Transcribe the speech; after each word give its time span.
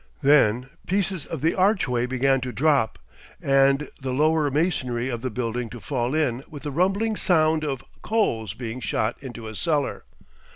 Then 0.23 0.71
pieces 0.87 1.27
of 1.27 1.41
the 1.41 1.53
archway 1.53 2.07
began 2.07 2.41
to 2.41 2.51
drop, 2.51 2.97
and 3.39 3.87
the 4.01 4.13
lower 4.15 4.49
masonry 4.49 5.09
of 5.09 5.21
the 5.21 5.29
building 5.29 5.69
to 5.69 5.79
fall 5.79 6.15
in 6.15 6.43
with 6.49 6.63
the 6.63 6.71
rumbling 6.71 7.15
sound 7.15 7.63
of 7.63 7.83
coals 8.01 8.55
being 8.55 8.79
shot 8.79 9.15
into 9.21 9.47
a 9.47 9.53
cellar. 9.53 10.05